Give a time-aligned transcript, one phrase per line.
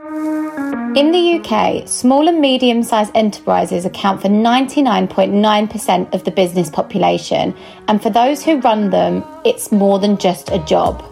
[0.00, 7.52] In the UK, small and medium sized enterprises account for 99.9% of the business population,
[7.88, 11.02] and for those who run them, it's more than just a job.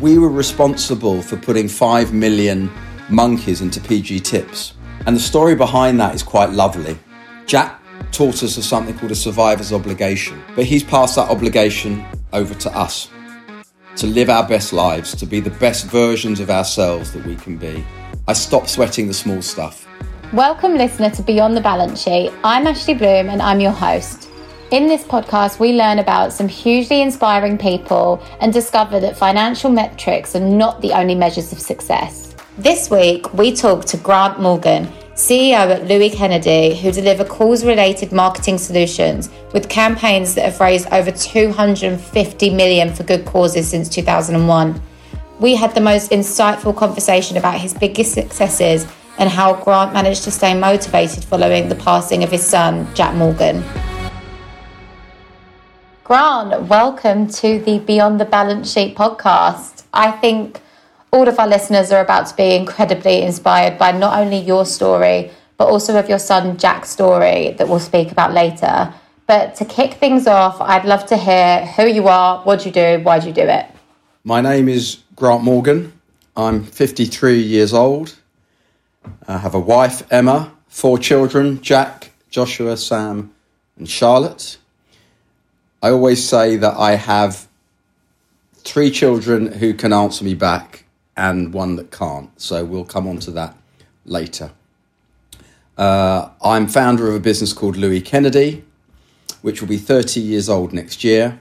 [0.00, 2.70] We were responsible for putting 5 million
[3.08, 4.74] monkeys into PG tips,
[5.06, 6.96] and the story behind that is quite lovely.
[7.46, 12.54] Jack taught us of something called a survivor's obligation, but he's passed that obligation over
[12.54, 13.10] to us
[13.96, 17.56] to live our best lives, to be the best versions of ourselves that we can
[17.56, 17.84] be.
[18.26, 19.86] I stopped sweating the small stuff.
[20.32, 22.32] Welcome, listener, to Beyond the Balance Sheet.
[22.42, 24.30] I'm Ashley Bloom and I'm your host.
[24.70, 30.34] In this podcast, we learn about some hugely inspiring people and discover that financial metrics
[30.34, 32.34] are not the only measures of success.
[32.56, 38.10] This week, we talk to Grant Morgan, CEO at Louis Kennedy, who deliver cause related
[38.10, 44.80] marketing solutions with campaigns that have raised over 250 million for good causes since 2001.
[45.40, 48.86] We had the most insightful conversation about his biggest successes
[49.18, 53.64] and how Grant managed to stay motivated following the passing of his son, Jack Morgan.
[56.04, 59.82] Grant, welcome to the Beyond the Balance Sheet podcast.
[59.92, 60.60] I think
[61.10, 65.32] all of our listeners are about to be incredibly inspired by not only your story,
[65.56, 68.94] but also of your son Jack's story that we'll speak about later.
[69.26, 73.00] But to kick things off, I'd love to hear who you are, what you do,
[73.02, 73.66] why do you do it?
[74.26, 75.92] My name is Grant Morgan.
[76.34, 78.16] I'm 53 years old.
[79.28, 83.34] I have a wife, Emma, four children Jack, Joshua, Sam,
[83.76, 84.56] and Charlotte.
[85.82, 87.46] I always say that I have
[88.54, 92.30] three children who can answer me back and one that can't.
[92.40, 93.54] So we'll come on to that
[94.06, 94.52] later.
[95.76, 98.64] Uh, I'm founder of a business called Louis Kennedy,
[99.42, 101.38] which will be 30 years old next year.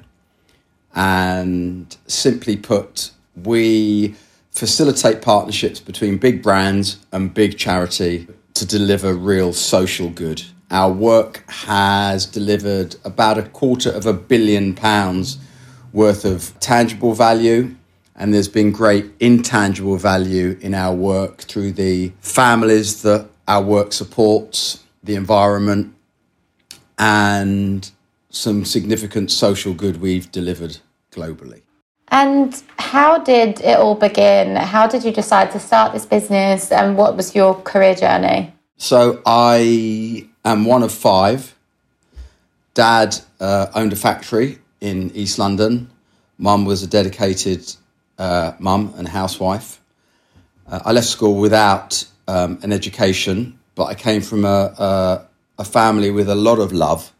[0.95, 4.15] And simply put, we
[4.51, 10.43] facilitate partnerships between big brands and big charity to deliver real social good.
[10.69, 15.37] Our work has delivered about a quarter of a billion pounds
[15.91, 17.75] worth of tangible value.
[18.15, 23.91] And there's been great intangible value in our work through the families that our work
[23.93, 25.95] supports, the environment,
[26.97, 27.89] and
[28.33, 30.77] some significant social good we've delivered
[31.11, 31.61] globally.
[32.09, 34.55] And how did it all begin?
[34.55, 38.53] How did you decide to start this business and what was your career journey?
[38.77, 41.55] So I am one of five.
[42.73, 45.89] Dad uh, owned a factory in East London.
[46.37, 47.73] Mum was a dedicated
[48.17, 49.79] uh, mum and housewife.
[50.67, 55.27] Uh, I left school without um, an education, but I came from a, a,
[55.59, 57.11] a family with a lot of love.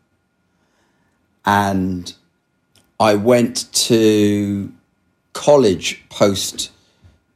[1.45, 2.13] And
[2.99, 4.71] I went to
[5.33, 6.71] college post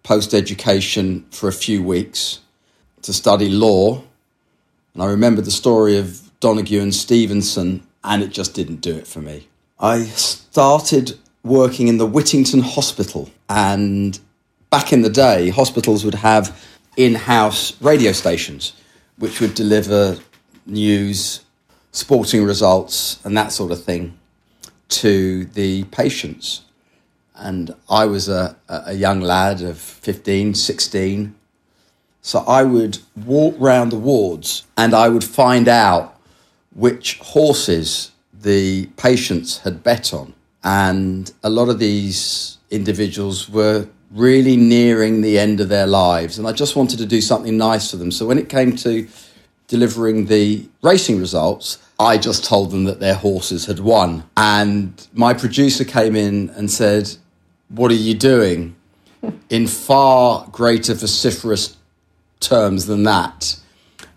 [0.03, 2.40] post education for a few weeks
[3.01, 4.01] to study law.
[4.94, 9.06] And I remember the story of Donoghue and Stevenson, and it just didn't do it
[9.06, 9.47] for me.
[9.79, 14.17] I started working in the Whittington Hospital, and
[14.69, 16.58] back in the day, hospitals would have
[16.96, 18.73] in house radio stations
[19.17, 20.17] which would deliver
[20.66, 21.41] news,
[21.91, 24.17] sporting results, and that sort of thing
[24.89, 26.63] to the patients.
[27.35, 31.35] And I was a, a young lad of 15, 16.
[32.22, 36.19] So I would walk round the wards and I would find out
[36.73, 40.33] which horses the patients had bet on.
[40.63, 46.37] And a lot of these individuals were really nearing the end of their lives.
[46.37, 48.11] And I just wanted to do something nice for them.
[48.11, 49.07] So when it came to
[49.67, 54.23] delivering the racing results, I just told them that their horses had won.
[54.35, 57.16] And my producer came in and said,
[57.69, 58.75] What are you doing?
[59.49, 61.78] in far greater vociferous
[62.40, 63.59] terms than that.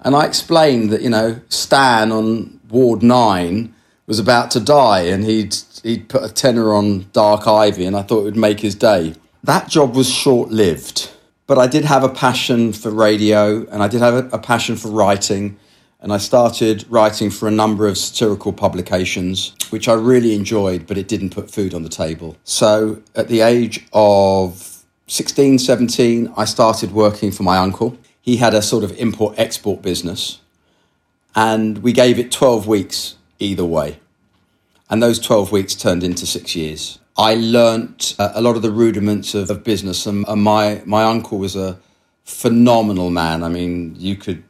[0.02, 3.74] And I explained that, you know, Stan on Ward 9
[4.06, 8.02] was about to die and he'd, he'd put a tenner on Dark Ivy and I
[8.02, 9.14] thought it would make his day.
[9.44, 11.10] That job was short lived,
[11.50, 14.76] but I did have a passion for radio and I did have a, a passion
[14.76, 15.58] for writing.
[16.00, 20.96] And I started writing for a number of satirical publications, which I really enjoyed, but
[20.96, 22.36] it didn't put food on the table.
[22.44, 27.98] So at the age of 16, 17, I started working for my uncle.
[28.20, 30.38] He had a sort of import export business,
[31.34, 33.98] and we gave it 12 weeks either way.
[34.88, 36.99] And those 12 weeks turned into six years.
[37.20, 41.04] I learnt uh, a lot of the rudiments of, of business, and, and my, my
[41.04, 41.78] uncle was a
[42.24, 43.42] phenomenal man.
[43.42, 44.42] I mean, you could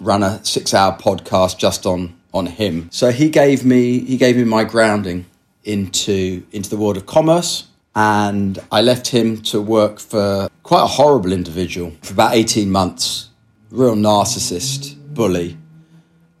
[0.00, 2.88] run a six hour podcast just on on him.
[2.90, 5.26] So he gave me he gave me my grounding
[5.64, 10.86] into into the world of commerce and I left him to work for quite a
[10.86, 13.30] horrible individual for about 18 months.
[13.70, 15.56] Real narcissist, bully.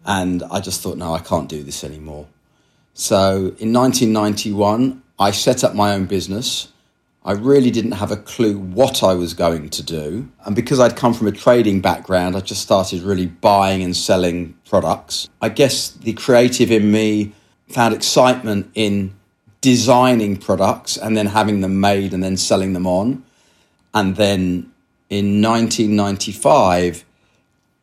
[0.04, 2.26] And I just thought, no, I can't do this anymore.
[2.92, 6.68] So in 1991, I set up my own business
[7.26, 10.28] I really didn't have a clue what I was going to do.
[10.44, 14.56] And because I'd come from a trading background, I just started really buying and selling
[14.64, 15.28] products.
[15.42, 17.32] I guess the creative in me
[17.66, 19.12] found excitement in
[19.60, 23.24] designing products and then having them made and then selling them on.
[23.92, 24.72] And then
[25.10, 27.04] in 1995,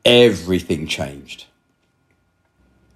[0.06, 1.48] everything changed.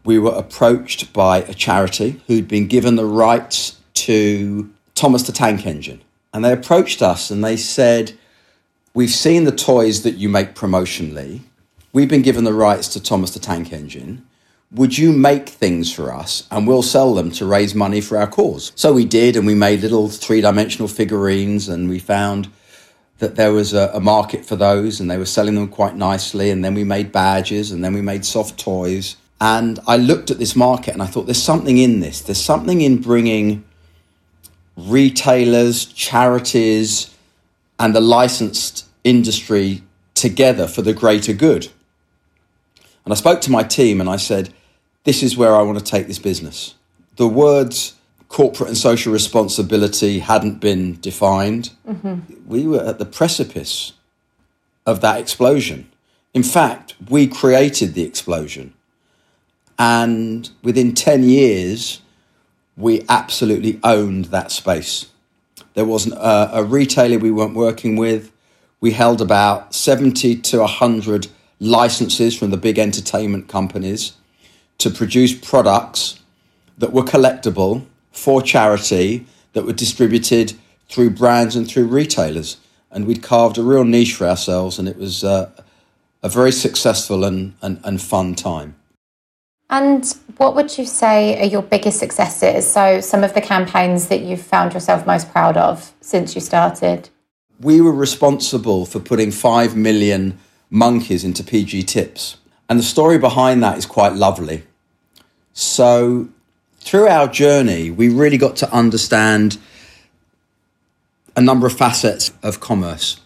[0.06, 5.66] We were approached by a charity who'd been given the rights to Thomas the Tank
[5.66, 6.02] Engine
[6.34, 8.14] and they approached us and they said,
[8.94, 11.42] We've seen the toys that you make promotionally.
[11.94, 14.26] We've been given the rights to Thomas the Tank Engine.
[14.72, 18.28] Would you make things for us and we'll sell them to raise money for our
[18.28, 18.72] cause?
[18.76, 22.50] So we did, and we made little three dimensional figurines, and we found
[23.20, 26.52] that there was a, a, market for those and they were selling them quite nicely.
[26.52, 29.16] And then we made badges and then we made soft toys.
[29.42, 32.22] And I looked at this market and I thought, there's something in this.
[32.22, 33.64] There's something in bringing
[34.78, 37.14] retailers, charities,
[37.80, 39.84] and the licensed industry
[40.14, 41.68] together for the greater good.
[43.04, 44.54] And I spoke to my team and I said,
[45.04, 46.76] This is where I want to take this business.
[47.16, 47.96] The words
[48.30, 51.72] corporate and social responsibility hadn't been defined.
[51.88, 52.48] Mm-hmm.
[52.48, 53.94] We were at the precipice
[54.86, 55.90] of that explosion.
[56.34, 58.74] In fact, we created the explosion.
[59.80, 62.02] And within 10 years,
[62.78, 65.08] we absolutely owned that space.
[65.74, 68.32] There wasn't a, a retailer we weren't working with.
[68.80, 71.28] We held about 70 to 100
[71.60, 74.14] licenses from the big entertainment companies
[74.78, 76.20] to produce products
[76.78, 80.54] that were collectible for charity that were distributed
[80.88, 82.58] through brands and through retailers.
[82.92, 85.50] And we'd carved a real niche for ourselves, and it was uh,
[86.22, 88.76] a very successful and, and, and fun time.
[89.70, 90.06] And
[90.38, 92.70] what would you say are your biggest successes?
[92.70, 97.10] So, some of the campaigns that you've found yourself most proud of since you started?
[97.60, 102.38] We were responsible for putting 5 million monkeys into PG tips.
[102.70, 104.64] And the story behind that is quite lovely.
[105.54, 106.30] So,
[106.80, 109.58] through our journey, we really got to understand
[111.36, 113.20] a number of facets of commerce.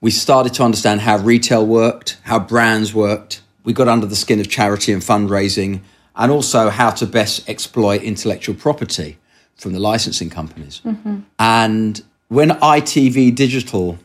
[0.00, 4.40] We started to understand how retail worked, how brands worked, we got under the skin
[4.40, 5.82] of charity and fundraising,
[6.16, 9.18] and also how to best exploit intellectual property
[9.56, 10.80] from the licensing companies.
[10.86, 11.18] Mm-hmm.
[11.38, 13.98] And when ITV Digital,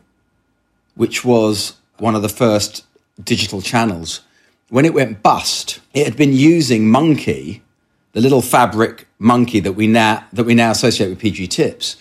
[0.95, 2.85] which was one of the first
[3.23, 4.19] digital channels,
[4.67, 7.63] when it went bust, it had been using Monkey,
[8.11, 11.95] the little fabric monkey that we now that we now associate with PG Tips.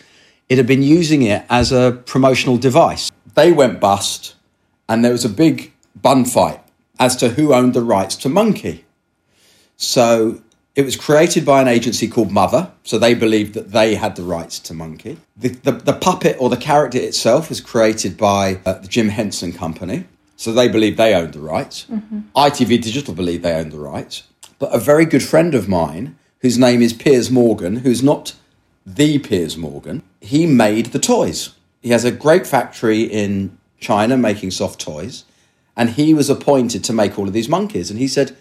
[0.48, 3.12] It had been using it as a promotional device.
[3.36, 4.34] They went bust,
[4.88, 6.61] and there was a big bun fight
[6.98, 8.84] as to who owned the rights to Monkey.
[9.76, 10.42] So
[10.74, 14.22] it was created by an agency called Mother, so they believed that they had the
[14.22, 15.18] rights to Monkey.
[15.36, 19.52] The, the, the puppet or the character itself was created by uh, the Jim Henson
[19.52, 20.04] Company,
[20.36, 21.86] so they believed they owned the rights.
[21.90, 22.20] Mm-hmm.
[22.34, 24.24] ITV Digital believed they owned the rights.
[24.58, 28.34] But a very good friend of mine, whose name is Piers Morgan, who's not
[28.86, 31.50] the Piers Morgan, he made the toys.
[31.82, 35.24] He has a great factory in China making soft toys.
[35.82, 37.90] And he was appointed to make all of these monkeys.
[37.90, 38.36] And he said,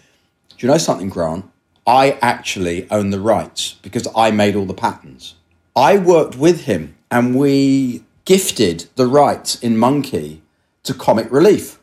[0.50, 1.44] Do you know something, Grant?
[1.84, 5.34] I actually own the rights because I made all the patterns.
[5.74, 10.40] I worked with him and we gifted the rights in Monkey
[10.84, 11.80] to Comic Relief.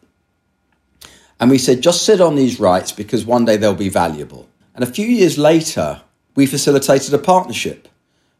[1.41, 4.47] And we said, just sit on these rights because one day they'll be valuable.
[4.73, 6.03] And a few years later,
[6.35, 7.89] we facilitated a partnership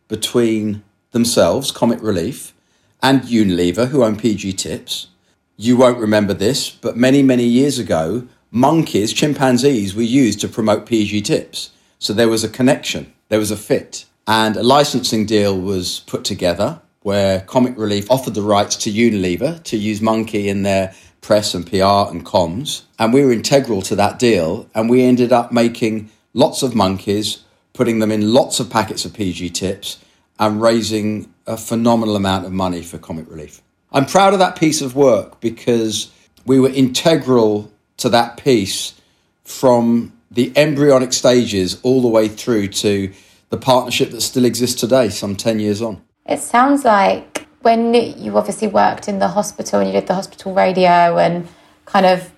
[0.08, 2.54] between themselves, Comic Relief,
[3.04, 5.08] and Unilever, who own PG Tips.
[5.62, 10.86] You won't remember this, but many, many years ago, monkeys, chimpanzees, were used to promote
[10.86, 11.72] PG Tips.
[12.00, 14.06] So there was a connection, there was a fit.
[14.26, 19.62] And a licensing deal was put together where Comic Relief offered the rights to Unilever
[19.64, 22.84] to use Monkey in their press and PR and comms.
[22.98, 24.70] And we were integral to that deal.
[24.74, 29.14] And we ended up making lots of monkeys, putting them in lots of packets of
[29.14, 29.98] PG tips,
[30.40, 33.62] and raising a phenomenal amount of money for Comic Relief.
[33.92, 36.12] I'm proud of that piece of work because
[36.46, 39.00] we were integral to that piece
[39.44, 43.12] from the embryonic stages all the way through to
[43.50, 46.02] the partnership that still exists today, some 10 years on.
[46.28, 50.54] It sounds like when you obviously worked in the hospital and you did the hospital
[50.54, 51.48] radio and
[51.86, 52.32] kind of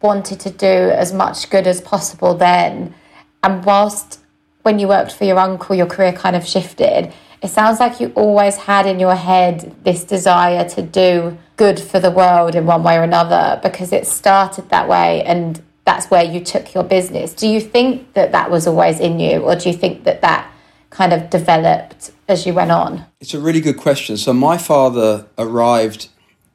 [0.00, 2.94] wanted to do as much good as possible then,
[3.42, 4.20] and whilst
[4.62, 8.12] when you worked for your uncle, your career kind of shifted, it sounds like you
[8.14, 12.82] always had in your head this desire to do good for the world in one
[12.82, 17.34] way or another because it started that way and that's where you took your business.
[17.34, 20.50] Do you think that that was always in you, or do you think that that
[20.90, 23.04] kind of developed as you went on?
[23.20, 24.16] It's a really good question.
[24.16, 26.08] So my father arrived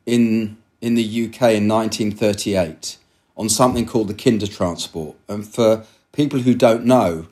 [0.06, 2.98] in in the UK in 1938
[3.36, 7.28] on something called the Kindertransport, and for people who don't know,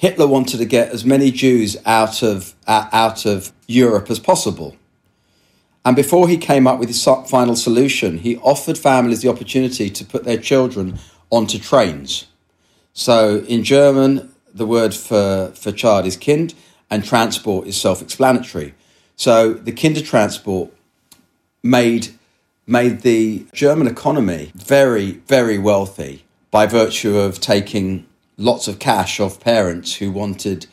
[0.00, 4.74] Hitler wanted to get as many Jews out of uh, out of Europe as possible.
[5.84, 10.02] And before he came up with his final solution, he offered families the opportunity to
[10.02, 12.26] put their children onto trains.
[12.94, 16.54] So in German, the word for, for child is kind,
[16.90, 18.74] and transport is self explanatory.
[19.16, 20.70] So the Kindertransport
[21.62, 22.08] made,
[22.66, 28.06] made the German economy very, very wealthy by virtue of taking
[28.40, 30.66] lots of cash off parents who wanted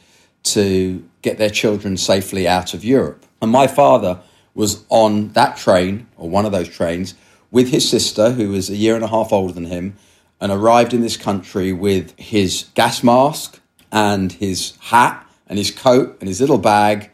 [0.44, 3.26] to get their children safely out of Europe.
[3.42, 4.20] And my father
[4.56, 7.14] was on that train, or one of those trains,
[7.52, 9.96] with his sister, who was a year and a half older than him,
[10.40, 13.60] and arrived in this country with his gas mask
[13.92, 17.10] and his hat and his coat and his little bag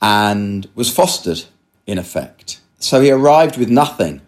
[0.00, 1.44] and was fostered
[1.86, 2.60] in effect.
[2.78, 4.20] So he arrived with nothing.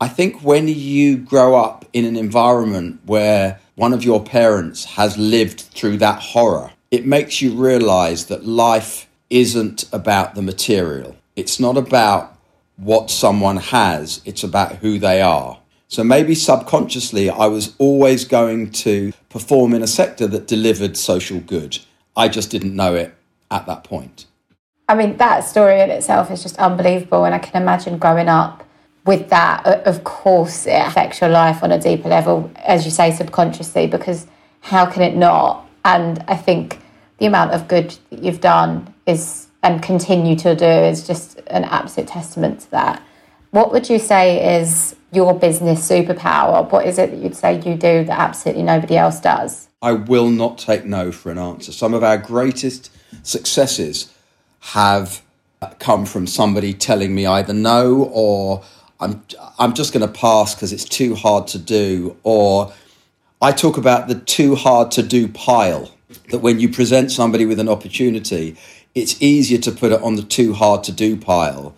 [0.00, 5.16] I think when you grow up in an environment where one of your parents has
[5.16, 11.16] lived through that horror, it makes you realize that life isn't about the material.
[11.34, 12.36] It's not about
[12.76, 15.58] what someone has, it's about who they are.
[15.88, 21.40] So maybe subconsciously, I was always going to perform in a sector that delivered social
[21.40, 21.78] good.
[22.14, 23.14] I just didn't know it
[23.50, 24.26] at that point.
[24.90, 27.24] I mean, that story in itself is just unbelievable.
[27.24, 28.62] And I can imagine growing up
[29.04, 29.66] with that.
[29.86, 34.26] Of course, it affects your life on a deeper level, as you say, subconsciously, because
[34.60, 35.68] how can it not?
[35.84, 36.80] And I think
[37.18, 41.64] the amount of good that you've done is and continue to do is just an
[41.64, 43.02] absolute testament to that.
[43.50, 46.70] What would you say is your business superpower?
[46.70, 49.68] What is it that you'd say you do that absolutely nobody else does?
[49.82, 51.72] I will not take no for an answer.
[51.72, 52.90] Some of our greatest
[53.22, 54.12] successes
[54.60, 55.22] have
[55.60, 58.62] uh, come from somebody telling me either no or
[59.00, 59.22] I'm
[59.58, 62.72] I'm just going to pass because it's too hard to do or
[63.42, 65.90] I talk about the too hard to do pile
[66.30, 68.56] that when you present somebody with an opportunity
[68.94, 71.74] it's easier to put it on the too hard to do pile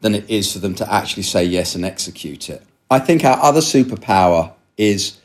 [0.00, 2.62] than it is for them to actually say yes and execute it.
[2.90, 5.18] I think our other superpower is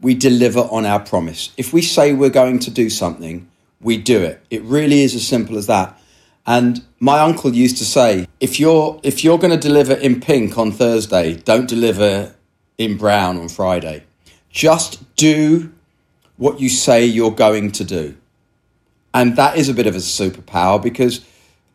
[0.00, 1.52] we deliver on our promise.
[1.56, 3.48] If we say we're going to do something,
[3.80, 4.40] we do it.
[4.50, 5.99] It really is as simple as that.
[6.50, 10.58] And my uncle used to say, if you're if you're going to deliver in pink
[10.58, 12.34] on Thursday, don't deliver
[12.76, 14.02] in brown on Friday.
[14.50, 15.72] Just do
[16.38, 18.16] what you say you're going to do.
[19.14, 21.24] And that is a bit of a superpower because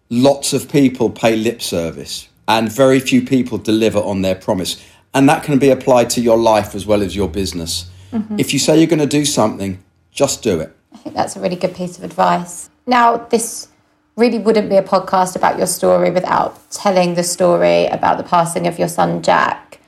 [0.10, 4.84] lots of people pay lip service and very few people deliver on their promise.
[5.14, 7.90] And that can be applied to your life as well as your business.
[8.12, 8.42] Mm-hmm.
[8.42, 10.76] If you say you're going to do something, just do it.
[10.92, 12.70] I think that's a really good piece of advice.
[12.86, 13.70] Now, this
[14.16, 18.68] really wouldn't be a podcast about your story without telling the story about the passing
[18.68, 19.80] of your son, Jack,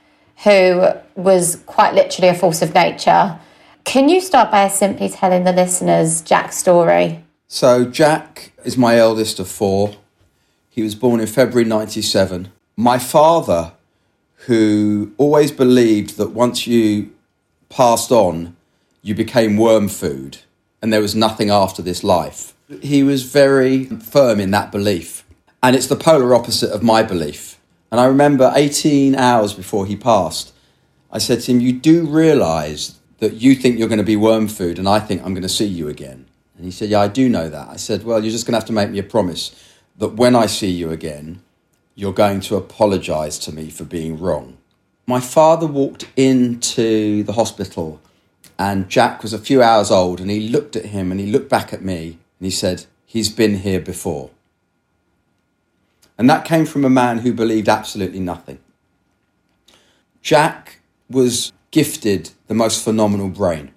[0.43, 3.39] who was quite literally a force of nature.
[3.85, 7.23] Can you start by simply telling the listeners Jack's story?
[7.47, 9.95] So, Jack is my eldest of four.
[10.69, 12.51] He was born in February 97.
[12.75, 13.71] My father,
[14.45, 17.11] who always believed that once you
[17.69, 18.55] passed on,
[19.01, 20.39] you became worm food
[20.81, 25.23] and there was nothing after this life, he was very firm in that belief.
[25.63, 27.59] And it's the polar opposite of my belief.
[27.91, 30.53] And I remember 18 hours before he passed,
[31.11, 34.47] I said to him, You do realize that you think you're going to be worm
[34.47, 36.25] food and I think I'm going to see you again.
[36.55, 37.69] And he said, Yeah, I do know that.
[37.69, 39.55] I said, Well, you're just going to have to make me a promise
[39.97, 41.41] that when I see you again,
[41.95, 44.57] you're going to apologise to me for being wrong.
[45.07, 48.01] My father walked into the hospital
[48.59, 51.49] and Jack was a few hours old and he looked at him and he looked
[51.49, 54.31] back at me and he said, He's been here before.
[56.17, 58.59] And that came from a man who believed absolutely nothing.
[60.21, 63.71] Jack was gifted the most phenomenal brain.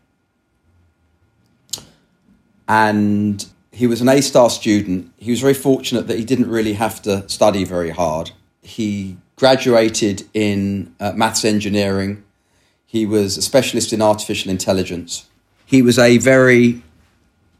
[2.66, 5.12] And he was an A star student.
[5.16, 8.32] He was very fortunate that he didn't really have to study very hard.
[8.62, 12.22] He graduated in uh, maths engineering.
[12.86, 15.28] He was a specialist in artificial intelligence.
[15.66, 16.82] He was a very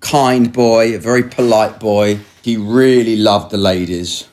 [0.00, 2.20] kind boy, a very polite boy.
[2.42, 4.28] He really loved the ladies.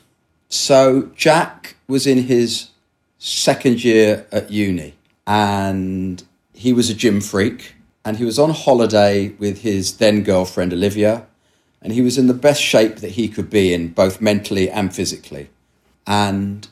[0.50, 2.70] So Jack was in his
[3.18, 4.94] second year at uni
[5.26, 10.72] and he was a gym freak and he was on holiday with his then girlfriend
[10.72, 11.26] Olivia
[11.82, 14.96] and he was in the best shape that he could be in both mentally and
[14.96, 15.50] physically
[16.06, 16.68] and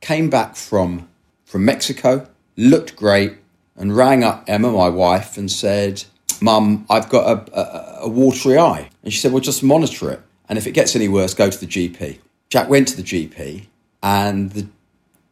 [0.00, 1.08] came back from
[1.44, 3.36] from Mexico looked great
[3.76, 6.04] and rang up Emma my wife and said
[6.40, 10.20] mum I've got a, a, a watery eye and she said well just monitor it
[10.48, 12.18] and if it gets any worse go to the GP
[12.50, 13.66] Jack went to the GP
[14.02, 14.68] and the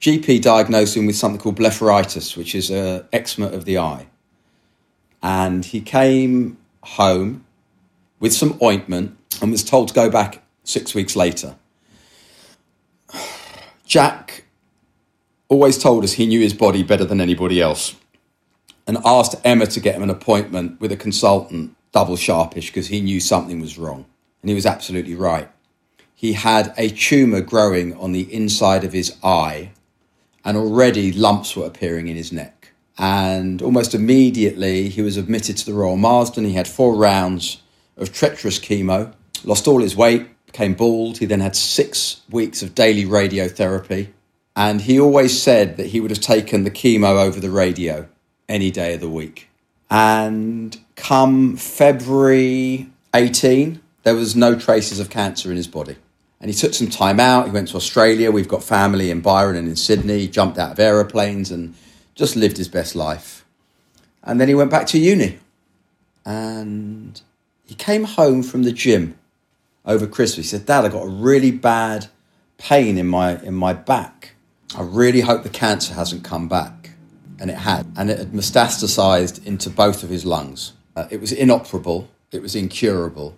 [0.00, 4.06] GP diagnosed him with something called blepharitis, which is an eczema of the eye.
[5.22, 7.44] And he came home
[8.20, 11.56] with some ointment and was told to go back six weeks later.
[13.86, 14.44] Jack
[15.48, 17.94] always told us he knew his body better than anybody else
[18.86, 23.00] and asked Emma to get him an appointment with a consultant, double sharpish, because he
[23.00, 24.06] knew something was wrong.
[24.42, 25.50] And he was absolutely right.
[26.14, 29.72] He had a tumour growing on the inside of his eye
[30.44, 32.72] and already lumps were appearing in his neck.
[32.96, 36.44] And almost immediately, he was admitted to the Royal Marsden.
[36.44, 37.60] He had four rounds
[37.96, 39.12] of treacherous chemo,
[39.44, 41.18] lost all his weight, became bald.
[41.18, 44.08] He then had six weeks of daily radiotherapy.
[44.54, 48.08] And he always said that he would have taken the chemo over the radio
[48.48, 49.48] any day of the week.
[49.90, 55.96] And come February 18, there was no traces of cancer in his body.
[56.40, 57.46] And he took some time out.
[57.46, 58.30] He went to Australia.
[58.30, 60.18] We've got family in Byron and in Sydney.
[60.20, 61.74] He jumped out of aeroplanes and
[62.14, 63.44] just lived his best life.
[64.22, 65.38] And then he went back to uni.
[66.24, 67.20] And
[67.64, 69.16] he came home from the gym
[69.84, 70.50] over Christmas.
[70.50, 72.08] He said, Dad, I got a really bad
[72.58, 74.34] pain in my, in my back.
[74.76, 76.75] I really hope the cancer hasn't come back.
[77.38, 77.86] And it had.
[77.96, 80.72] And it had metastasized into both of his lungs.
[80.94, 83.36] Uh, it was inoperable, it was incurable.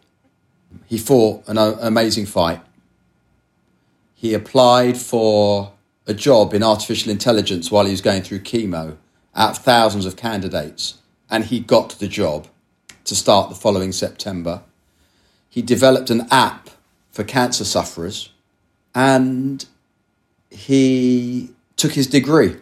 [0.87, 2.61] He fought an amazing fight
[4.21, 5.75] he applied for
[6.09, 8.97] a job in artificial intelligence while he was going through chemo
[9.37, 10.99] out of thousands of candidates,
[11.31, 12.49] and he got the job
[13.05, 14.63] to start the following September.
[15.49, 16.69] He developed an app
[17.13, 18.31] for cancer sufferers,
[18.93, 19.65] and
[20.51, 22.57] he took his degree.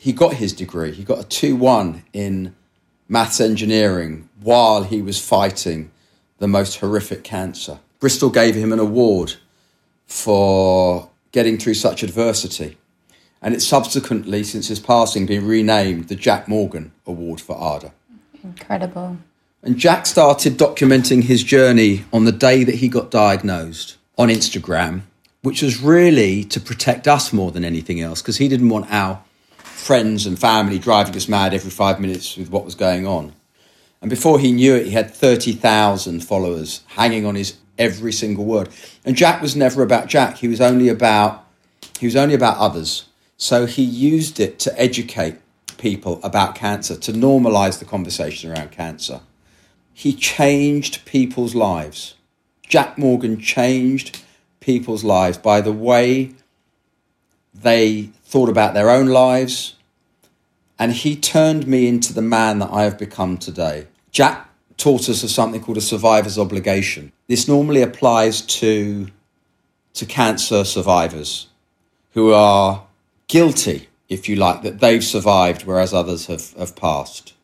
[0.00, 0.92] He got his degree.
[0.92, 2.56] He got a 2 1 in
[3.06, 5.90] maths engineering while he was fighting
[6.38, 7.80] the most horrific cancer.
[7.98, 9.34] Bristol gave him an award
[10.06, 12.78] for getting through such adversity.
[13.42, 17.92] And it's subsequently, since his passing, been renamed the Jack Morgan Award for Ardour.
[18.42, 19.18] Incredible.
[19.62, 25.02] And Jack started documenting his journey on the day that he got diagnosed on Instagram,
[25.42, 29.22] which was really to protect us more than anything else, because he didn't want our
[29.80, 33.32] friends and family driving us mad every five minutes with what was going on.
[34.00, 38.68] And before he knew it, he had 30,000 followers hanging on his every single word.
[39.04, 40.38] And Jack was never about Jack.
[40.38, 41.46] He was only about
[41.98, 43.06] he was only about others.
[43.36, 45.36] So he used it to educate
[45.78, 49.20] people about cancer, to normalize the conversation around cancer.
[49.92, 52.14] He changed people's lives.
[52.62, 54.22] Jack Morgan changed
[54.60, 56.34] people's lives by the way
[57.54, 59.74] they thought about their own lives.
[60.78, 63.86] And he turned me into the man that I have become today.
[64.10, 67.12] Jack taught us of something called a survivor's obligation.
[67.26, 69.08] This normally applies to,
[69.94, 71.48] to cancer survivors
[72.12, 72.86] who are
[73.28, 77.34] guilty, if you like, that they've survived whereas others have, have passed.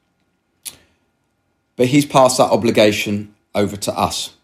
[1.77, 4.37] But he's passed that obligation over to us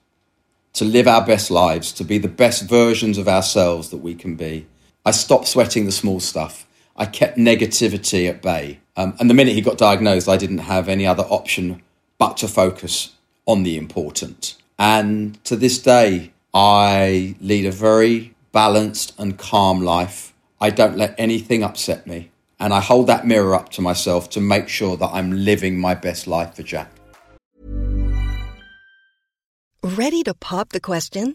[0.75, 4.37] to live our best lives, to be the best versions of ourselves that we can
[4.37, 4.66] be.
[5.04, 6.66] I stopped sweating the small stuff.
[6.96, 8.80] I kept negativity at bay.
[8.96, 11.82] Um, and the minute he got diagnosed, I didn't have any other option
[12.18, 14.56] but to focus on the important.
[14.78, 20.32] And to this day, I lead a very balanced and calm life.
[20.60, 22.30] I don't let anything upset me.
[22.60, 25.94] And I hold that mirror up to myself to make sure that I'm living my
[25.94, 26.92] best life for Jack.
[29.82, 31.34] Ready to pop the question?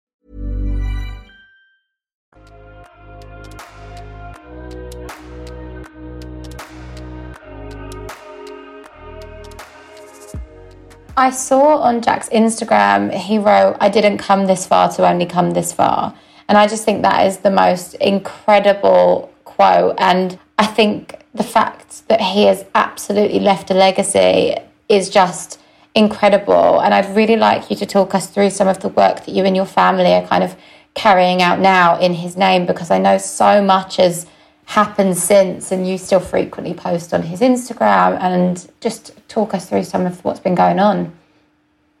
[11.21, 15.51] I saw on Jack's Instagram, he wrote, I didn't come this far to only come
[15.51, 16.15] this far.
[16.49, 19.93] And I just think that is the most incredible quote.
[19.99, 24.55] And I think the fact that he has absolutely left a legacy
[24.89, 25.59] is just
[25.93, 26.79] incredible.
[26.79, 29.43] And I'd really like you to talk us through some of the work that you
[29.43, 30.55] and your family are kind of
[30.95, 34.25] carrying out now in his name, because I know so much has
[34.65, 38.19] happened since, and you still frequently post on his Instagram.
[38.19, 41.13] And just talk us through some of what's been going on.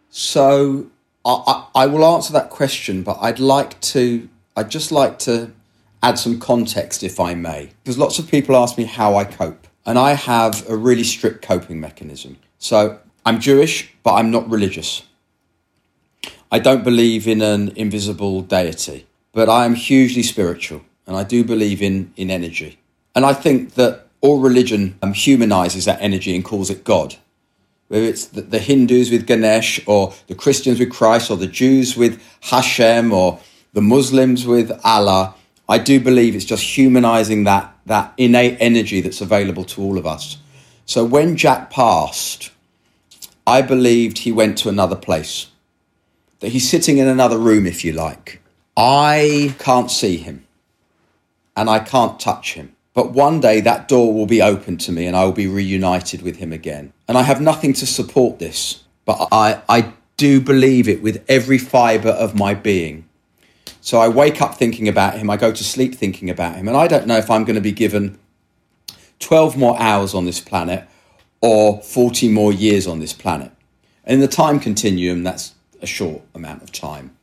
[0.09, 0.87] So
[1.25, 1.43] I,
[1.75, 5.53] I, I will answer that question, but I'd like to I'd just like to
[6.03, 9.67] add some context, if I may, because lots of people ask me how I cope,
[9.85, 12.37] and I have a really strict coping mechanism.
[12.57, 15.03] So I'm Jewish, but I'm not religious.
[16.51, 21.43] I don't believe in an invisible deity, but I am hugely spiritual, and I do
[21.43, 22.79] believe in, in energy.
[23.15, 27.15] And I think that all religion um, humanizes that energy and calls it God.
[27.89, 31.97] Whether it's the, the Hindus with Ganesh, or the Christians with Christ, or the Jews
[31.97, 33.41] with Hashem, or
[33.73, 35.35] the Muslims with Allah,
[35.67, 40.07] I do believe it's just humanizing that, that innate energy that's available to all of
[40.07, 40.37] us.
[40.85, 42.51] So when Jack passed,
[43.45, 45.47] I believed he went to another place,
[46.39, 48.41] that he's sitting in another room, if you like.
[48.77, 50.45] I can't see him
[51.61, 52.75] and I can't touch him.
[52.93, 56.21] But one day that door will be open to me and I will be reunited
[56.21, 56.91] with him again.
[57.07, 61.57] And I have nothing to support this, but I, I do believe it with every
[61.57, 63.07] fibre of my being
[63.81, 66.77] so I wake up thinking about him, I go to sleep thinking about him, and
[66.77, 68.19] I don't know if I'm going to be given
[69.19, 70.87] 12 more hours on this planet
[71.41, 73.51] or 40 more years on this planet.
[74.05, 77.17] And in the time continuum, that's a short amount of time,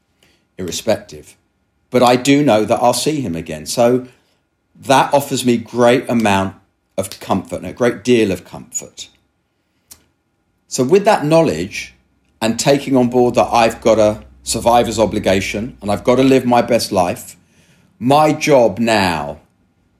[0.58, 1.36] irrespective.
[1.90, 3.64] But I do know that I'll see him again.
[3.64, 4.08] So
[4.78, 6.56] that offers me great amount
[6.96, 9.08] of comfort and a great deal of comfort.
[10.66, 11.94] So with that knowledge
[12.40, 16.46] and taking on board that I've got a survivor's obligation, and I've got to live
[16.46, 17.36] my best life.
[17.98, 19.40] My job now,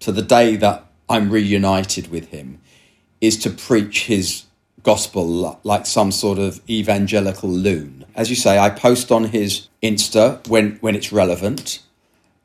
[0.00, 2.60] to the day that I'm reunited with him,
[3.20, 4.44] is to preach his
[4.82, 8.06] gospel like some sort of evangelical loon.
[8.14, 11.82] As you say, I post on his Insta when, when it's relevant.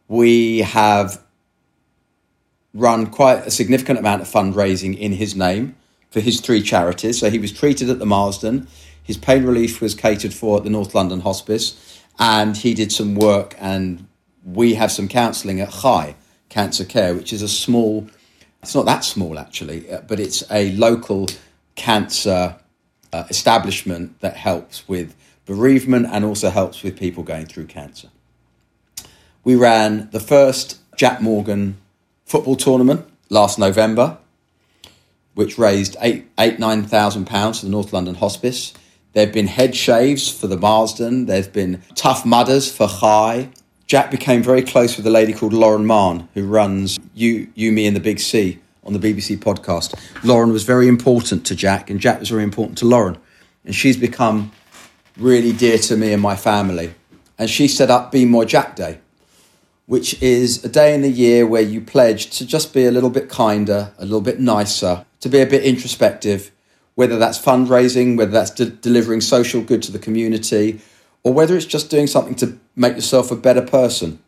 [0.09, 1.22] We have
[2.73, 5.75] run quite a significant amount of fundraising in his name
[6.09, 7.19] for his three charities.
[7.19, 8.67] So he was treated at the Marsden,
[9.03, 13.15] his pain relief was catered for at the North London Hospice, and he did some
[13.15, 14.07] work and
[14.45, 16.15] we have some counselling at Chai
[16.49, 18.07] Cancer Care, which is a small,
[18.61, 21.27] it's not that small actually, uh, but it's a local
[21.75, 22.55] cancer
[23.11, 28.09] uh, establishment that helps with bereavement and also helps with people going through cancer.
[29.43, 31.77] We ran the first Jack Morgan
[32.33, 34.17] football tournament last November,
[35.35, 38.73] which raised eight, eight nine thousand pounds for the North London Hospice.
[39.11, 41.27] There have been head shaves for the Marsden.
[41.27, 43.49] There's been tough mudders for Chai.
[43.85, 47.85] Jack became very close with a lady called Lauren Mahon, who runs You, you, Me,
[47.85, 49.93] and the Big C on the BBC podcast.
[50.23, 53.19] Lauren was very important to Jack, and Jack was very important to Lauren.
[53.63, 54.51] And she's become
[55.17, 56.95] really dear to me and my family.
[57.37, 59.01] And she set up Be More Jack Day,
[59.85, 63.09] which is a day in the year where you pledge to just be a little
[63.09, 66.51] bit kinder, a little bit nicer, to be a bit introspective,
[66.95, 70.79] whether that's fundraising, whether that's de- delivering social good to the community,
[71.23, 74.19] or whether it's just doing something to make yourself a better person.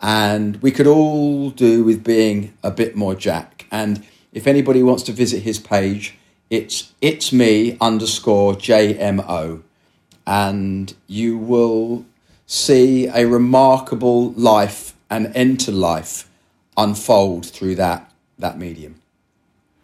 [0.00, 3.66] And we could all do with being a bit more Jack.
[3.70, 6.18] And if anybody wants to visit his page,
[6.50, 9.62] it's it's me underscore JMO.
[10.26, 12.04] And you will
[12.52, 16.28] see a remarkable life and enter life
[16.76, 18.96] unfold through that that medium.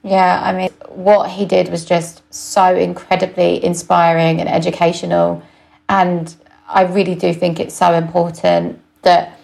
[0.04, 5.42] Yeah, I mean, what he did was just so incredibly inspiring and educational.
[5.88, 6.34] And
[6.68, 9.38] I really do think it's so important that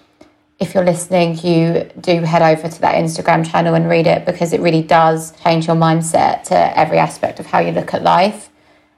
[0.59, 4.53] if you're listening, you do head over to that Instagram channel and read it because
[4.53, 8.51] it really does change your mindset to every aspect of how you look at life.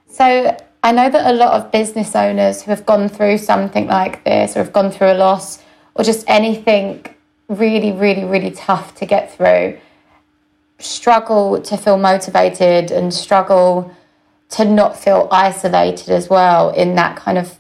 [0.09, 4.25] So I know that a lot of business owners who have gone through something like
[4.25, 5.63] this or have gone through a loss
[5.95, 7.05] or just anything
[7.49, 9.79] really, really, really tough to get through,
[10.79, 13.91] struggle to feel motivated and struggle
[14.51, 17.59] to not feel isolated as well in that kind of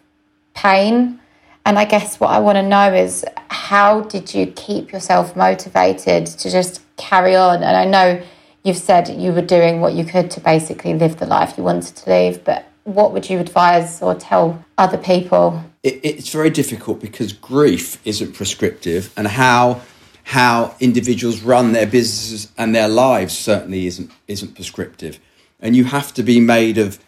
[0.55, 1.20] pain.
[1.64, 6.26] And I guess what I want to know is how did you keep yourself motivated
[6.26, 7.62] to just carry on?
[7.64, 8.22] And I know
[8.62, 11.96] you've said you were doing what you could to basically live the life you wanted
[11.96, 15.62] to live, but what would you advise or tell other people?
[15.83, 19.83] It, it's very difficult because grief isn't prescriptive, and how
[20.22, 25.18] how individuals run their businesses and their lives certainly isn't isn't prescriptive,
[25.61, 26.99] and you have to be made of,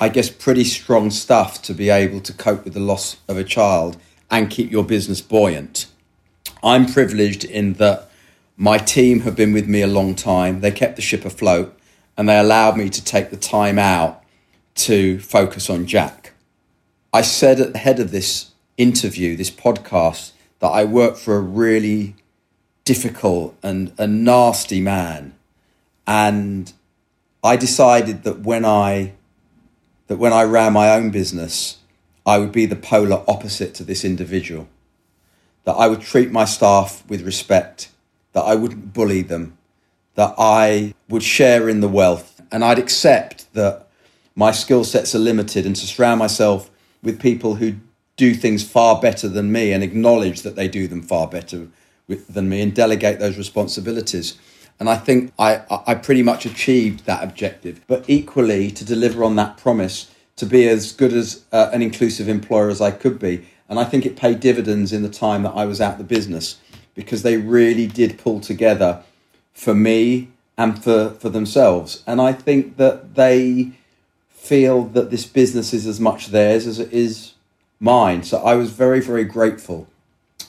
[0.00, 3.44] I guess, pretty strong stuff to be able to cope with the loss of a
[3.44, 3.98] child
[4.30, 5.86] and keep your business buoyant.
[6.62, 8.08] I'm privileged in that
[8.56, 10.62] my team have been with me a long time.
[10.62, 11.78] They kept the ship afloat,
[12.16, 14.22] and they allowed me to take the time out
[14.76, 16.32] to focus on Jack.
[17.12, 21.40] I said at the head of this interview, this podcast, that I work for a
[21.40, 22.16] really
[22.84, 25.34] difficult and a nasty man.
[26.06, 26.72] And
[27.42, 29.12] I decided that when I
[30.08, 31.78] that when I ran my own business,
[32.24, 34.68] I would be the polar opposite to this individual.
[35.64, 37.90] That I would treat my staff with respect,
[38.32, 39.58] that I wouldn't bully them,
[40.14, 43.85] that I would share in the wealth, and I'd accept that
[44.36, 46.70] my skill sets are limited and to surround myself
[47.02, 47.74] with people who
[48.16, 51.68] do things far better than me and acknowledge that they do them far better
[52.06, 54.38] with, than me and delegate those responsibilities.
[54.78, 57.80] And I think I, I pretty much achieved that objective.
[57.86, 62.28] But equally, to deliver on that promise, to be as good as uh, an inclusive
[62.28, 63.46] employer as I could be.
[63.68, 66.58] And I think it paid dividends in the time that I was out the business
[66.94, 69.02] because they really did pull together
[69.54, 72.02] for me and for, for themselves.
[72.06, 73.72] And I think that they
[74.46, 77.32] feel that this business is as much theirs as it is
[77.80, 78.22] mine.
[78.22, 79.88] So I was very, very grateful.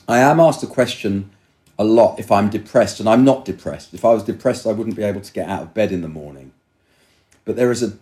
[0.06, 1.30] I am asked the question
[1.78, 3.94] a lot if I'm depressed, and I'm not depressed.
[3.94, 6.08] If I was depressed, I wouldn't be able to get out of bed in the
[6.08, 6.52] morning.
[7.44, 7.96] But there is a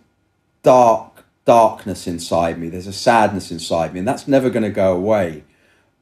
[0.63, 4.93] dark darkness inside me, there's a sadness inside me, and that's never going to go
[4.93, 5.43] away.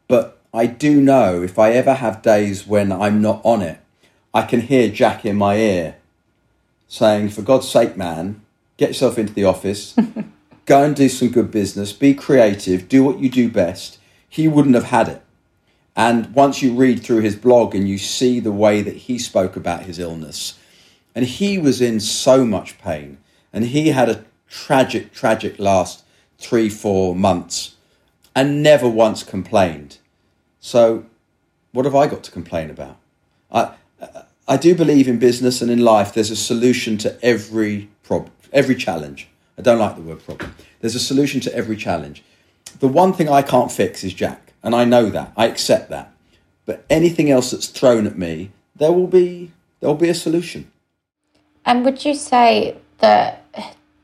[0.08, 3.80] But I do know if I ever have days when I'm not on it,
[4.34, 5.98] I can hear Jack in my ear
[6.88, 8.42] saying, For God's sake, man,
[8.78, 9.96] get yourself into the office,
[10.66, 14.00] go and do some good business, be creative, do what you do best.
[14.28, 15.22] He wouldn't have had it.
[15.96, 19.56] And once you read through his blog and you see the way that he spoke
[19.56, 20.60] about his illness,
[21.14, 23.18] and he was in so much pain,
[23.54, 26.04] and he had a tragic, tragic last
[26.38, 27.76] three, four months,
[28.36, 30.00] and never once complained.
[30.60, 31.06] So,
[31.72, 32.98] what have I got to complain about?
[33.50, 33.72] I,
[34.48, 38.76] I do believe in business and in life, there's a solution to every problem every
[38.76, 39.28] challenge.
[39.58, 40.56] I don't like the word problem.
[40.80, 42.24] There's a solution to every challenge.
[42.80, 45.32] The one thing I can't fix is Jack, and I know that.
[45.38, 46.12] I accept that.
[46.66, 50.72] But anything else that's thrown at me, there will be there will be a solution.
[51.66, 53.46] And would you say that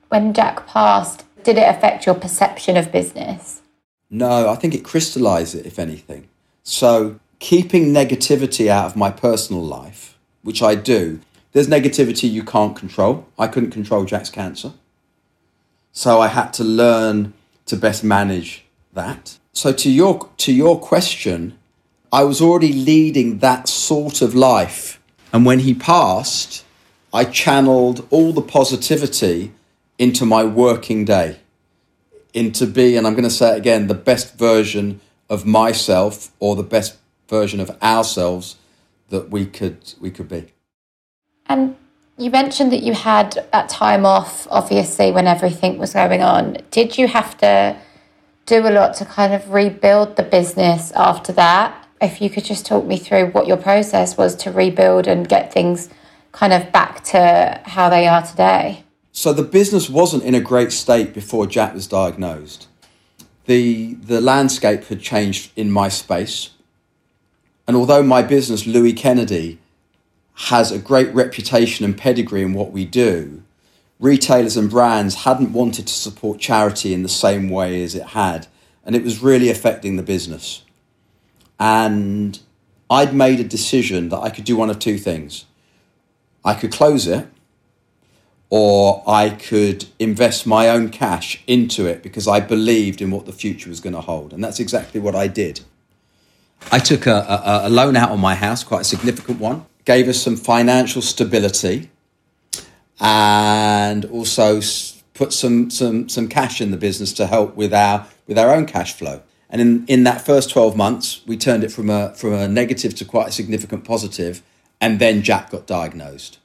[0.10, 3.62] when Jack passed, did it affect your perception of business?
[4.10, 6.28] No, I think it crystallized it, if anything.
[6.64, 12.76] So keeping negativity out of my personal life, which I do, there's negativity you can't
[12.76, 13.28] control.
[13.38, 14.74] I couldn't control Jack's cancer.
[15.92, 17.34] So I had to learn
[17.66, 19.38] to best manage that.
[19.54, 21.58] So to your to your question,
[22.12, 25.00] I was already leading that sort of life.
[25.34, 26.66] And when he passed,
[27.14, 29.54] I channeled all the positivity
[29.98, 31.40] into my working day.
[32.34, 36.56] Into be, and I'm going to say it again, the best version of myself or
[36.56, 38.56] the best version of ourselves
[39.10, 40.54] that we could we could be.
[41.48, 41.76] And
[42.18, 46.58] you mentioned that you had that time off, obviously, when everything was going on.
[46.70, 47.76] Did you have to
[48.46, 51.88] do a lot to kind of rebuild the business after that?
[52.00, 55.54] If you could just talk me through what your process was to rebuild and get
[55.54, 55.90] things
[56.32, 58.84] kind of back to how they are today.
[59.12, 62.68] So the business wasn't in a great state before Jack was diagnosed.
[63.46, 66.52] The the landscape had changed in my space.
[67.68, 69.60] And although my business, Louis Kennedy,
[70.34, 73.44] has a great reputation and pedigree in what we do,
[74.00, 78.48] retailers and brands hadn't wanted to support charity in the same way as it had,
[78.86, 80.64] and it was really affecting the business.
[81.60, 82.40] And
[82.90, 85.46] I'd made a decision that I could do one of two things.
[86.44, 87.28] I could close it,
[88.50, 93.32] or I could invest my own cash into it because I believed in what the
[93.32, 94.34] future was going to hold.
[94.34, 95.62] And that's exactly what I did.
[96.72, 100.08] I took a, a, a loan out on my house, quite a significant one gave
[100.08, 101.90] us some financial stability
[103.00, 104.62] and also
[105.14, 108.66] put some, some, some cash in the business to help with our, with our own
[108.66, 109.22] cash flow.
[109.50, 112.96] And in, in that first 12 months, we turned it from a, from a negative
[112.96, 114.42] to quite a significant positive,
[114.80, 116.40] And then Jack got diagnosed.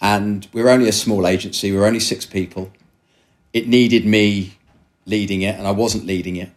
[0.00, 2.72] And we're only a small agency, We're only six people.
[3.52, 4.54] It needed me
[5.04, 6.50] leading it, and I wasn't leading it.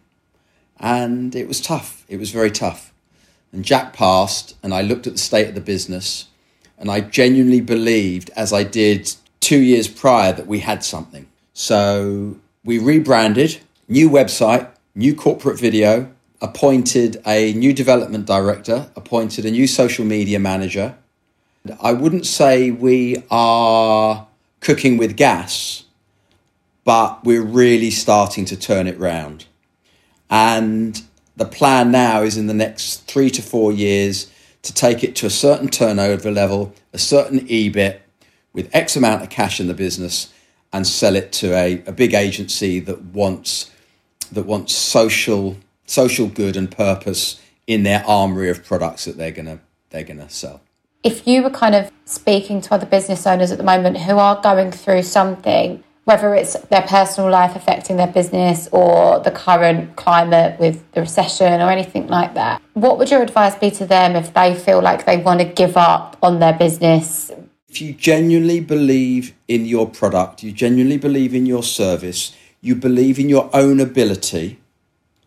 [0.79, 2.05] And it was tough.
[2.07, 2.92] It was very tough.
[3.53, 6.25] And Jack passed, and I looked at the state of the business,
[6.77, 11.27] and I genuinely believed, as I did two years prior, that we had something.
[11.53, 16.11] So we rebranded, new website, new corporate video,
[16.41, 20.95] appointed a new development director, appointed a new social media manager.
[21.79, 24.27] I wouldn't say we are
[24.59, 25.83] cooking with gas,
[26.83, 29.45] but we're really starting to turn it round.
[30.29, 31.01] And
[31.35, 35.25] the plan now is in the next three to four years to take it to
[35.25, 37.99] a certain turnover level, a certain EBIT
[38.53, 40.31] with X amount of cash in the business
[40.71, 43.69] and sell it to a, a big agency that wants
[44.31, 49.59] that wants social social good and purpose in their armory of products that they're gonna
[49.89, 50.61] they're gonna sell.
[51.03, 54.41] If you were kind of speaking to other business owners at the moment who are
[54.41, 60.59] going through something, whether it's their personal life affecting their business or the current climate
[60.59, 64.33] with the recession or anything like that, what would your advice be to them if
[64.33, 67.31] they feel like they want to give up on their business?
[67.69, 73.17] If you genuinely believe in your product, you genuinely believe in your service, you believe
[73.17, 74.59] in your own ability,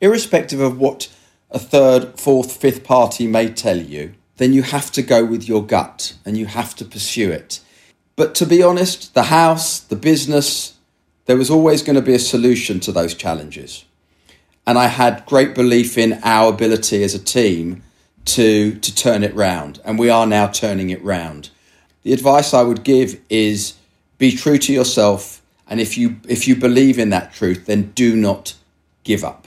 [0.01, 1.09] irrespective of what
[1.51, 5.65] a third, fourth, fifth party may tell you, then you have to go with your
[5.65, 7.61] gut and you have to pursue it.
[8.17, 10.77] But to be honest, the house, the business,
[11.27, 13.85] there was always going to be a solution to those challenges.
[14.67, 17.83] And I had great belief in our ability as a team
[18.25, 19.81] to, to turn it round.
[19.85, 21.51] And we are now turning it round.
[22.03, 23.75] The advice I would give is
[24.19, 25.43] be true to yourself.
[25.69, 28.55] And if you, if you believe in that truth, then do not
[29.05, 29.47] give up.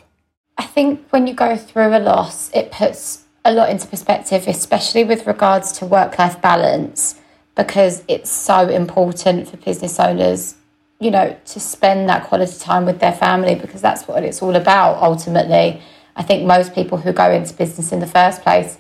[0.58, 5.04] I think when you go through a loss, it puts a lot into perspective, especially
[5.04, 7.19] with regards to work life balance,
[7.60, 10.56] because it's so important for business owners,
[11.02, 14.56] you know, to spend that quality time with their family because that's what it's all
[14.56, 15.82] about ultimately.
[16.16, 18.78] I think most people who go into business in the first place,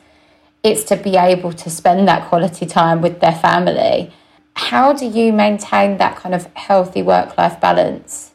[0.64, 4.14] it's to be able to spend that quality time with their family.
[4.56, 8.32] How do you maintain that kind of healthy work life balance?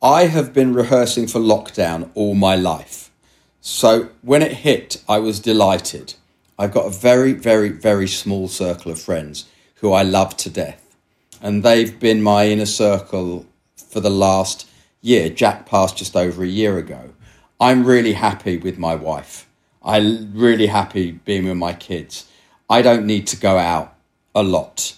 [0.00, 3.10] I have been rehearsing for lockdown all my life.
[3.60, 6.14] So when it hit, I was delighted.
[6.56, 9.46] I've got a very, very, very small circle of friends
[9.82, 10.96] who I love to death.
[11.42, 13.44] And they've been my inner circle
[13.76, 14.66] for the last
[15.02, 15.28] year.
[15.28, 17.10] Jack passed just over a year ago.
[17.60, 19.46] I'm really happy with my wife.
[19.84, 22.26] I'm really happy being with my kids.
[22.70, 23.94] I don't need to go out
[24.34, 24.96] a lot.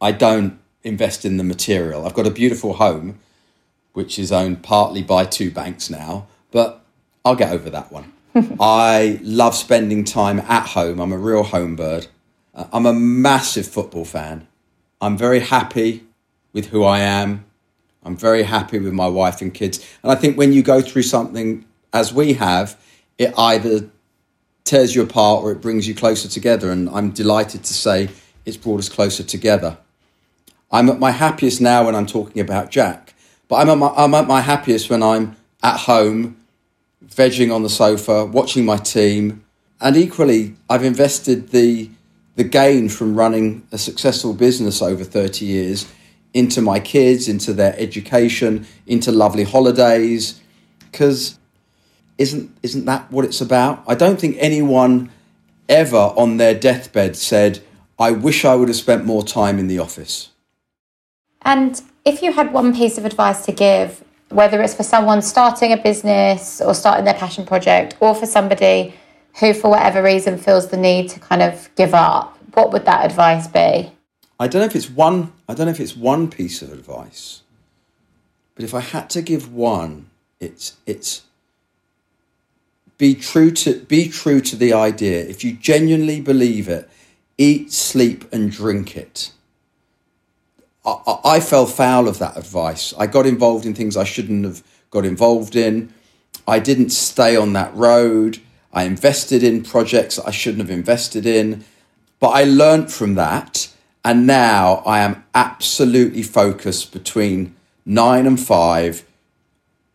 [0.00, 2.06] I don't invest in the material.
[2.06, 3.18] I've got a beautiful home
[3.94, 6.84] which is owned partly by two banks now, but
[7.24, 8.12] I'll get over that one.
[8.60, 11.00] I love spending time at home.
[11.00, 12.06] I'm a real home bird.
[12.58, 14.46] Uh, I'm a massive football fan.
[15.00, 16.04] I'm very happy
[16.52, 17.44] with who I am.
[18.02, 19.78] I'm very happy with my wife and kids.
[20.02, 22.78] And I think when you go through something as we have,
[23.16, 23.88] it either
[24.64, 26.70] tears you apart or it brings you closer together.
[26.70, 28.10] And I'm delighted to say
[28.44, 29.78] it's brought us closer together.
[30.70, 33.14] I'm at my happiest now when I'm talking about Jack
[33.48, 36.36] but I'm at, my, I'm at my happiest when I'm at home,
[37.04, 39.44] vegging on the sofa, watching my team.
[39.80, 41.90] And equally, I've invested the,
[42.38, 45.92] the gain from running a successful business over 30 years
[46.32, 50.40] into my kids, into their education, into lovely holidays.
[50.78, 51.36] Because
[52.16, 53.82] isn't, isn't that what it's about?
[53.88, 55.10] I don't think anyone
[55.68, 57.58] ever on their deathbed said,
[57.98, 60.30] I wish I would have spent more time in the office.
[61.42, 65.72] And if you had one piece of advice to give, whether it's for someone starting
[65.72, 68.94] a business or starting their passion project, or for somebody
[69.40, 73.04] who, for whatever reason, feels the need to kind of give up, what would that
[73.04, 73.92] advice be?
[74.40, 75.32] I don't know if it's one.
[75.48, 77.42] I don't know if it's one piece of advice,
[78.54, 81.22] but if I had to give one, it's it's
[82.98, 85.20] be true to be true to the idea.
[85.20, 86.88] If you genuinely believe it,
[87.36, 89.32] eat, sleep, and drink it.
[90.84, 92.94] I, I fell foul of that advice.
[92.96, 95.92] I got involved in things I shouldn't have got involved in.
[96.46, 98.40] I didn't stay on that road.
[98.72, 101.64] I invested in projects I shouldn't have invested in.
[102.20, 103.68] But I learned from that.
[104.04, 107.54] And now I am absolutely focused between
[107.84, 109.04] nine and five,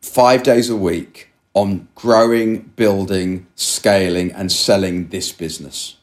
[0.02, 5.98] five days a week on growing, building, scaling, and selling this business.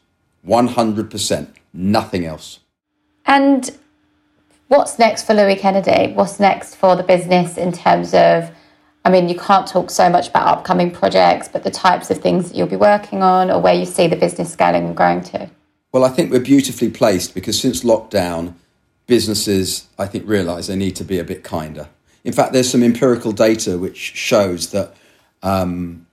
[0.47, 2.59] 100%, nothing else.
[3.25, 3.77] And
[4.69, 6.13] what's next for Louis Kennedy?
[6.13, 8.51] What's next for the business in terms of
[9.03, 12.49] I mean, you can't talk so much about upcoming projects, but the types of things
[12.49, 15.49] that you'll be working on or where you see the business scaling and growing to.
[15.91, 18.53] Well, I think we're beautifully placed because since lockdown,
[19.07, 21.89] businesses, I think, realise they need to be a bit kinder.
[22.23, 24.95] In fact, there's some empirical data which shows that
[25.41, 26.05] um,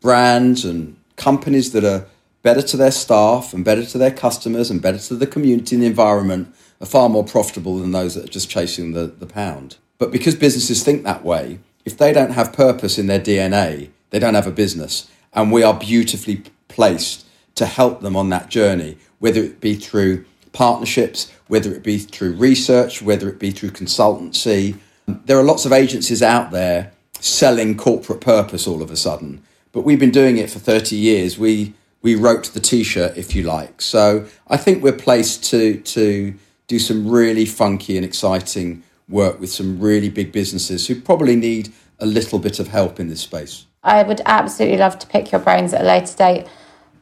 [0.00, 2.06] brands and companies that are
[2.42, 5.82] better to their staff and better to their customers and better to the community and
[5.82, 9.76] the environment are far more profitable than those that are just chasing the, the pound.
[9.98, 11.58] But because businesses think that way,
[11.88, 15.10] if they don't have purpose in their DNA, they don't have a business.
[15.32, 17.24] And we are beautifully placed
[17.54, 22.34] to help them on that journey, whether it be through partnerships, whether it be through
[22.34, 24.76] research, whether it be through consultancy.
[25.06, 29.80] There are lots of agencies out there selling corporate purpose all of a sudden, but
[29.80, 31.38] we've been doing it for 30 years.
[31.38, 31.72] We
[32.02, 33.80] we wrote the t-shirt if you like.
[33.80, 36.34] So I think we're placed to to
[36.66, 41.72] do some really funky and exciting work with some really big businesses who probably need
[41.98, 43.66] a little bit of help in this space.
[43.82, 46.46] I would absolutely love to pick your brains at a later date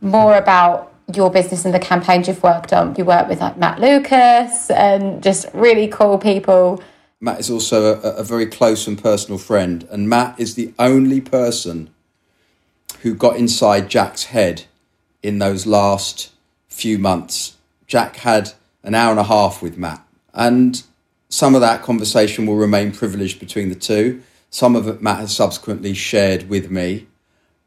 [0.01, 2.95] more about your business and the campaigns you've worked on.
[2.97, 6.83] You work with like Matt Lucas and just really cool people.
[7.21, 11.21] Matt is also a, a very close and personal friend, and Matt is the only
[11.21, 11.91] person
[13.01, 14.65] who got inside Jack's head
[15.23, 16.33] in those last
[16.69, 17.57] few months.
[17.87, 18.53] Jack had
[18.83, 20.83] an hour and a half with Matt, and
[21.29, 24.23] some of that conversation will remain privileged between the two.
[24.51, 27.07] Some of it Matt has subsequently shared with me,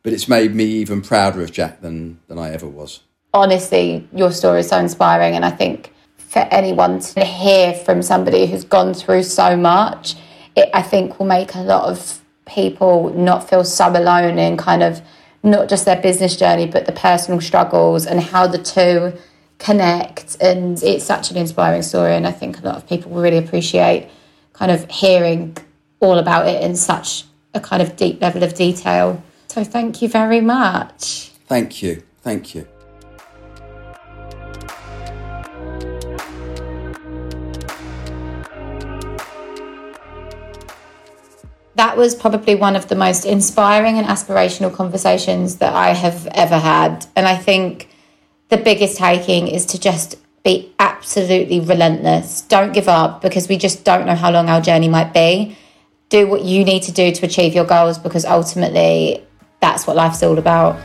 [0.03, 3.01] but it's made me even prouder of Jack than, than I ever was.
[3.33, 8.45] Honestly, your story is so inspiring, and I think for anyone to hear from somebody
[8.45, 10.15] who's gone through so much,
[10.55, 14.81] it I think will make a lot of people not feel so alone in kind
[14.81, 15.01] of
[15.43, 19.13] not just their business journey, but the personal struggles and how the two
[19.59, 20.37] connect.
[20.41, 22.15] And it's such an inspiring story.
[22.15, 24.09] And I think a lot of people will really appreciate
[24.53, 25.55] kind of hearing
[25.99, 29.21] all about it in such a kind of deep level of detail.
[29.47, 31.31] So thank you very much.
[31.47, 32.03] Thank you.
[32.21, 32.67] Thank you.
[41.79, 46.57] that was probably one of the most inspiring and aspirational conversations that I have ever
[46.57, 47.05] had.
[47.15, 47.88] And I think
[48.49, 52.41] the biggest taking is to just be absolutely relentless.
[52.41, 55.55] Don't give up because we just don't know how long our journey might be.
[56.09, 59.23] Do what you need to do to achieve your goals because ultimately
[59.59, 60.79] that's what life's all about.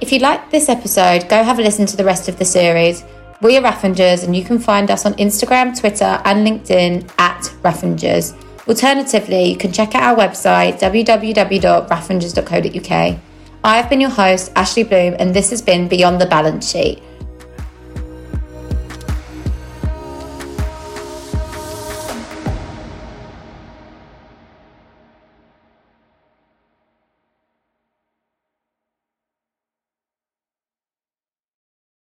[0.00, 3.04] If you liked this episode, go have a listen to the rest of the series.
[3.42, 8.34] We are Raffingers, and you can find us on Instagram, Twitter, and LinkedIn at Raffingers.
[8.66, 13.18] Alternatively, you can check out our website www.raffingers.co.uk.
[13.64, 17.02] I have been your host, Ashley Bloom, and this has been Beyond the Balance Sheet